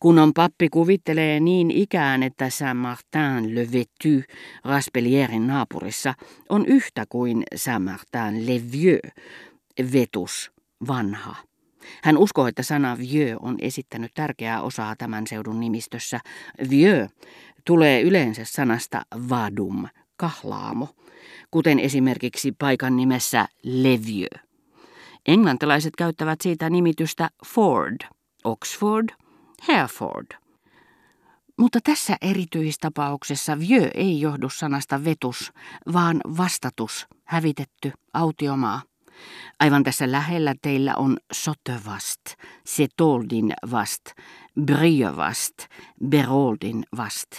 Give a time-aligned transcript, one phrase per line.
[0.00, 4.34] Kunnon pappi kuvittelee niin ikään, että Saint-Martin le Vêtu
[4.64, 6.14] Raspelierin naapurissa
[6.48, 9.00] on yhtä kuin Saint-Martin le Vieux,
[9.92, 10.50] vetus,
[10.88, 11.36] vanha.
[12.02, 16.20] Hän uskoo, että sana vieux on esittänyt tärkeää osaa tämän seudun nimistössä.
[16.70, 17.10] Vieux
[17.64, 20.88] tulee yleensä sanasta vadum, kahlaamo,
[21.50, 24.40] kuten esimerkiksi paikan nimessä Levieux.
[25.26, 27.96] Englantilaiset käyttävät siitä nimitystä Ford,
[28.44, 29.08] Oxford,
[29.68, 30.26] Hereford.
[31.58, 35.52] Mutta tässä erityistapauksessa vieux ei johdu sanasta vetus,
[35.92, 38.82] vaan vastatus, hävitetty, autiomaa.
[39.60, 42.20] Aivan tässä lähellä teillä on Sottevast,
[42.66, 44.04] Setoldin vast,
[44.64, 45.54] Briövast,
[46.08, 47.30] Beroldin vast.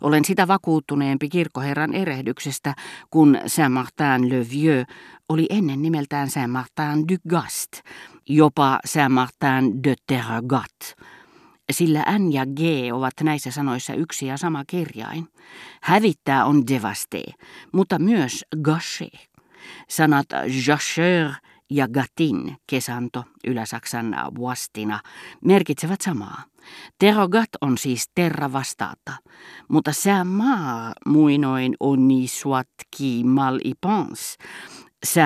[0.00, 2.74] Olen sitä vakuuttuneempi kirkkoherran erehdyksestä,
[3.10, 4.86] kun Saint-Martin-le-Vieux
[5.28, 7.72] oli ennen nimeltään Saint-Martin du Gast,
[8.28, 10.96] jopa Saint-Martin de Terregat,
[11.72, 12.60] sillä N ja G
[12.92, 15.28] ovat näissä sanoissa yksi ja sama kirjain.
[15.82, 17.32] Hävittää on devasté,
[17.72, 19.28] mutta myös gâché.
[19.88, 20.26] Sanat
[20.66, 21.32] jacheur
[21.70, 25.00] ja gatin, kesanto, Ylä-Saksan vuastina,
[25.44, 26.42] merkitsevät samaa.
[26.98, 29.12] Terogat on siis terra vastaata,
[29.68, 29.90] mutta
[30.24, 34.36] maa muinoin onni soit qui mal y pense.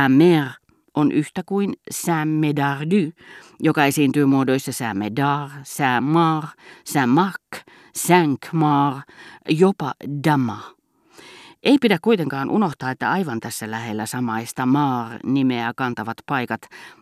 [0.09, 0.60] mer
[1.01, 3.23] on yhtä kuin Saint-Médardu,
[3.61, 6.45] joka esiintyy muodoissa Saint-Médard, Saint-Mar,
[6.85, 7.65] Saint-Marc,
[7.97, 8.95] Saint-Mar,
[9.49, 9.93] jopa
[10.25, 10.63] Dama.
[11.63, 16.61] Ei pidä kuitenkaan unohtaa, että aivan tässä lähellä samaista maar-nimeä kantavat paikat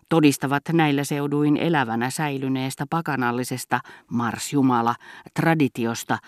[0.08, 4.94] todistavat näillä seuduin elävänä säilyneestä pakanallisesta Mars-Jumala
[5.34, 6.18] traditiosta,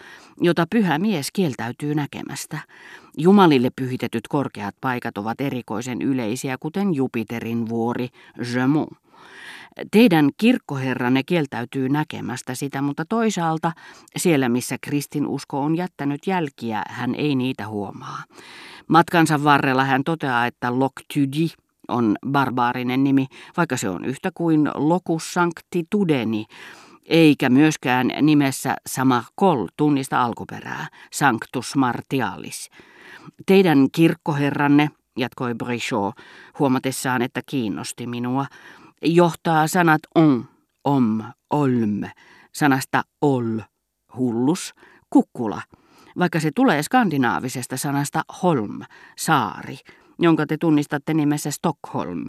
[0.41, 2.59] jota pyhä mies kieltäytyy näkemästä.
[3.17, 8.09] Jumalille pyhitetyt korkeat paikat ovat erikoisen yleisiä, kuten Jupiterin vuori
[8.55, 8.91] Jemont.
[9.91, 13.73] Teidän kirkkoherranne kieltäytyy näkemästä sitä, mutta toisaalta
[14.17, 18.23] siellä, missä kristinusko on jättänyt jälkiä, hän ei niitä huomaa.
[18.89, 21.49] Matkansa varrella hän toteaa, että Loktydi
[21.91, 26.45] on barbaarinen nimi, vaikka se on yhtä kuin Locus Sancti Tudeni,
[27.05, 32.71] eikä myöskään nimessä sama kol tunnista alkuperää, Sanctus Martialis.
[33.47, 36.15] Teidän kirkkoherranne, jatkoi Brichot,
[36.59, 38.47] huomatessaan, että kiinnosti minua,
[39.03, 40.45] johtaa sanat on,
[40.85, 42.01] om, olm,
[42.53, 43.59] sanasta ol,
[44.17, 44.75] hullus,
[45.11, 45.63] kukkula,
[46.19, 48.81] vaikka se tulee skandinaavisesta sanasta holm,
[49.17, 49.77] saari,
[50.21, 52.27] jonka te tunnistatte nimessä Stockholm,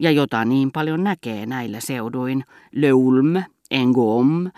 [0.00, 4.50] ja jota niin paljon näkee näillä seuduin, Leulm, Engom,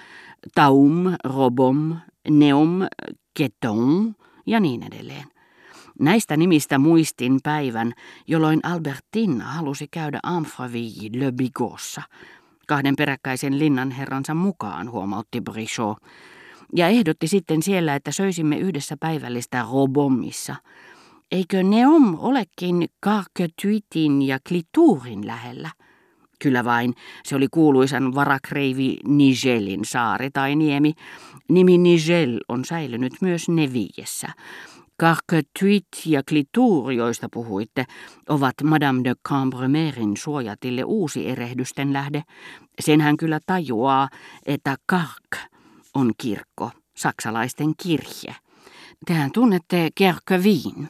[0.54, 1.96] Taum, Robom,
[2.30, 2.80] Neom,
[3.38, 4.14] Keton
[4.46, 5.24] ja niin edelleen.
[6.00, 7.92] Näistä nimistä muistin päivän,
[8.26, 12.02] jolloin Albertina halusi käydä Amfraville Le Bigossa,
[12.66, 15.98] kahden peräkkäisen linnanherransa mukaan, huomautti Brichot,
[16.76, 20.56] ja ehdotti sitten siellä, että söisimme yhdessä päivällistä Robomissa.
[21.32, 25.70] Eikö Neom olekin Carquetuitin ja Klituurin lähellä?
[26.42, 26.94] Kyllä vain,
[27.24, 30.92] se oli kuuluisan varakreivi Nigelin saari tai niemi.
[31.48, 34.28] Nimi Nigel on säilynyt myös Neviessä.
[35.00, 37.84] Carquetuit ja Clitour, joista puhuitte,
[38.28, 42.22] ovat Madame de Cambremerin suojatille uusi erehdysten lähde.
[42.80, 44.08] Sen hän kyllä tajuaa,
[44.46, 45.50] että Kark
[45.94, 48.47] on kirkko, saksalaisten kirje.
[49.06, 50.88] Tehän tunnette Kerkövin,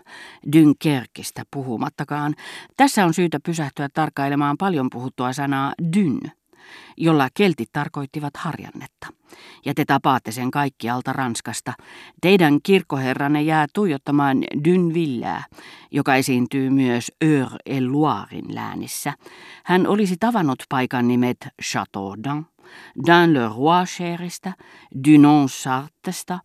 [0.53, 2.35] Dynkerkistä puhumattakaan.
[2.77, 6.21] Tässä on syytä pysähtyä tarkkailemaan paljon puhuttua sanaa dyn
[6.97, 9.07] jolla keltit tarkoittivat harjannetta.
[9.65, 11.73] Ja te tapaatte sen kaikkialta Ranskasta.
[12.21, 15.45] Teidän kirkkoherranne jää tuijottamaan Dynvillää,
[15.91, 19.13] joka esiintyy myös Eur et Loirin läänissä.
[19.65, 22.47] Hän olisi tavannut paikan nimet Chateaudun,
[23.07, 24.53] Dan le Roicherista,
[25.05, 26.39] Dunon Sartesta,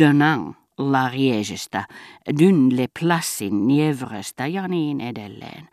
[0.00, 1.84] Denain Lariegestä,
[2.38, 5.68] Dyn le Plassin Nievrestä ja niin edelleen.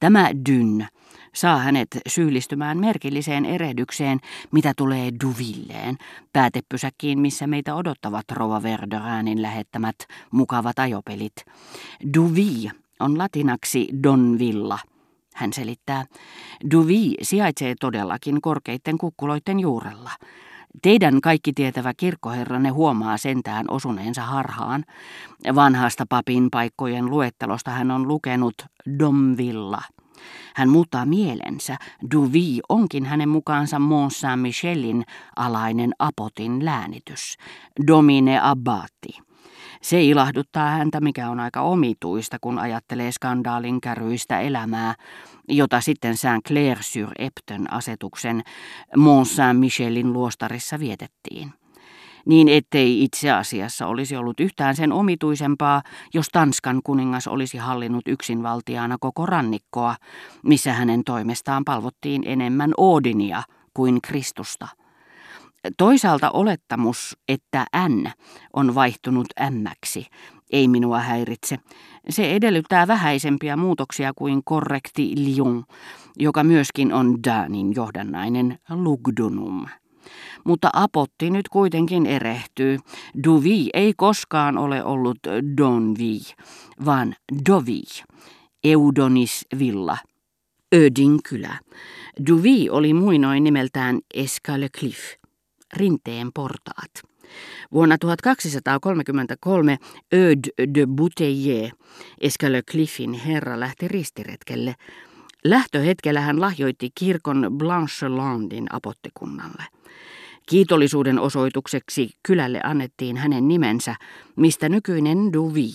[0.00, 0.86] Tämä Dyn
[1.34, 4.18] saa hänet syyllistymään merkilliseen erehdykseen,
[4.50, 5.96] mitä tulee Duvilleen,
[6.32, 9.96] päätepysäkkiin, missä meitä odottavat Rova Verderäänin lähettämät
[10.30, 11.34] mukavat ajopelit.
[12.16, 12.70] Duvi
[13.00, 14.78] on latinaksi Don Villa.
[15.34, 16.04] Hän selittää,
[16.70, 20.10] Duvi sijaitsee todellakin korkeitten kukkuloiden juurella.
[20.82, 24.84] Teidän kaikki tietävä kirkkoherranne huomaa sentään osuneensa harhaan.
[25.54, 28.54] Vanhasta papin paikkojen luettelosta hän on lukenut
[28.98, 29.82] Domvilla.
[30.54, 31.76] Hän muuttaa mielensä.
[32.14, 35.04] Duvi onkin hänen mukaansa Mont Saint-Michelin
[35.36, 37.36] alainen apotin läänitys.
[37.86, 39.29] Domine Abbati.
[39.82, 44.94] Se ilahduttaa häntä, mikä on aika omituista, kun ajattelee skandaalin käryistä elämää,
[45.48, 48.42] jota sitten Saint-Clair-sur-Epton asetuksen
[48.96, 51.52] Mont Saint-Michelin luostarissa vietettiin
[52.26, 55.82] niin ettei itse asiassa olisi ollut yhtään sen omituisempaa,
[56.14, 59.96] jos Tanskan kuningas olisi hallinnut yksinvaltiaana koko rannikkoa,
[60.42, 63.42] missä hänen toimestaan palvottiin enemmän Odinia
[63.74, 64.68] kuin Kristusta.
[65.76, 68.06] Toisaalta olettamus, että N
[68.52, 70.06] on vaihtunut ämmäksi,
[70.52, 71.58] ei minua häiritse.
[72.08, 75.64] Se edellyttää vähäisempiä muutoksia kuin korrekti lion,
[76.18, 79.66] joka myöskin on Danin johdannainen lugdunum.
[80.44, 82.78] Mutta apotti nyt kuitenkin erehtyy.
[83.24, 85.18] Duvi ei koskaan ole ollut
[85.56, 86.20] Donvi,
[86.84, 87.14] vaan
[87.48, 87.82] Dovi,
[88.64, 89.98] Eudonis villa,
[90.74, 91.18] Ödin.
[92.28, 95.19] Duvi oli muinoin nimeltään Escale Cliff,
[95.76, 96.90] rinteen portaat.
[97.72, 99.78] Vuonna 1233
[100.14, 100.44] Öd
[100.74, 101.72] de Bouteille,
[102.20, 104.74] Escale Cliffin herra, lähti ristiretkelle.
[105.44, 109.64] Lähtöhetkellä hän lahjoitti kirkon Blanchelandin apottikunnalle.
[110.48, 113.94] Kiitollisuuden osoitukseksi kylälle annettiin hänen nimensä,
[114.36, 115.70] mistä nykyinen Duvi.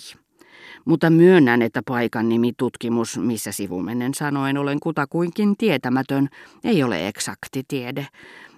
[0.84, 6.28] Mutta myönnän, että paikan nimi tutkimus, missä sivumennen sanoen olen kutakuinkin tietämätön,
[6.64, 8.06] ei ole eksakti tiede.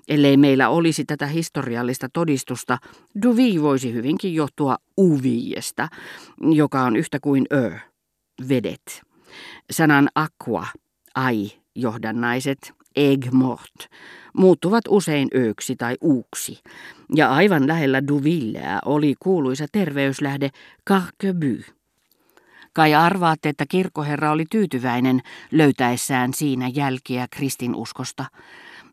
[0.09, 2.79] Ellei meillä olisi tätä historiallista todistusta,
[3.23, 5.89] Duvi voisi hyvinkin johtua uviesta,
[6.41, 7.73] joka on yhtä kuin ö,
[8.49, 9.03] vedet.
[9.71, 10.67] Sanan aqua,
[11.15, 13.87] ai, johdannaiset, egg mort,
[14.33, 16.59] muuttuvat usein ööksi tai uuksi,
[17.17, 20.51] ja aivan lähellä Duvilleä oli kuuluisa terveyslähde
[20.89, 21.65] Carqueby.
[22.73, 25.21] Kai arvaatte, että kirkkoherra oli tyytyväinen
[25.53, 28.25] löytäessään siinä jälkiä kristinuskosta,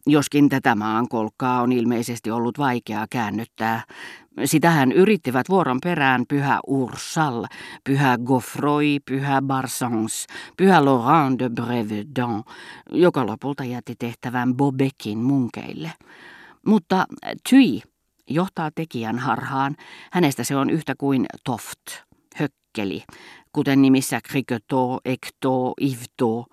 [0.07, 3.83] joskin tätä maankolkkaa on ilmeisesti ollut vaikeaa käännyttää.
[4.45, 7.45] Sitähän yrittivät vuoron perään pyhä Ursal,
[7.83, 12.43] pyhä Goffroy, pyhä Barsans, pyhä Laurent de Brevedon,
[12.91, 15.91] joka lopulta jätti tehtävän Bobekin munkeille.
[16.65, 17.05] Mutta
[17.49, 17.81] Tui
[18.29, 19.75] johtaa tekijän harhaan.
[20.11, 21.79] Hänestä se on yhtä kuin toft,
[22.35, 23.03] hökkeli,
[23.51, 26.45] kuten nimissä Criquetot, Ecto, Ivto,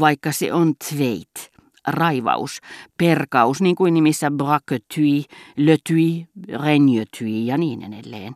[0.00, 1.49] vaikka se on tveit,
[1.86, 2.60] raivaus,
[2.98, 5.24] perkaus, niin kuin nimissä braquetui,
[5.56, 6.26] letui,
[6.62, 8.34] renjötui ja niin edelleen.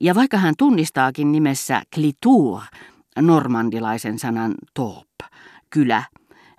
[0.00, 2.60] Ja vaikka hän tunnistaakin nimessä klitour,
[3.18, 5.08] normandilaisen sanan torp,
[5.70, 6.02] kylä,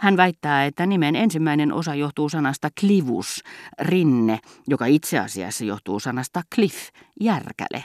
[0.01, 3.43] hän väittää, että nimen ensimmäinen osa johtuu sanasta klivus,
[3.79, 6.89] rinne, joka itse asiassa johtuu sanasta cliff,
[7.19, 7.83] järkäle.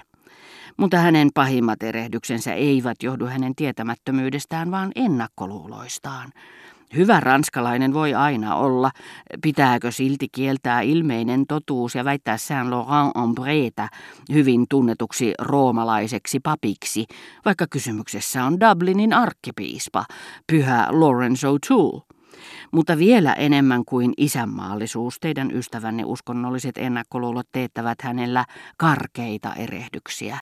[0.77, 6.33] Mutta hänen pahimmat erehdyksensä eivät johdu hänen tietämättömyydestään, vaan ennakkoluuloistaan.
[6.95, 8.91] Hyvä ranskalainen voi aina olla,
[9.43, 13.89] pitääkö silti kieltää ilmeinen totuus ja väittää Saint Laurent Ombreetä
[14.33, 17.05] hyvin tunnetuksi roomalaiseksi papiksi,
[17.45, 20.05] vaikka kysymyksessä on Dublinin arkkipiispa,
[20.47, 22.17] pyhä Lawrence O'Toole.
[22.73, 28.45] Mutta vielä enemmän kuin isänmaallisuus, teidän ystävänne uskonnolliset ennakkoluulot teettävät hänellä
[28.77, 30.35] karkeita erehdyksiä.